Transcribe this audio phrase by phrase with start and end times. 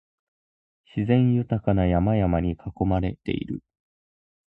[0.95, 3.61] 自然豊かな山々に囲まれている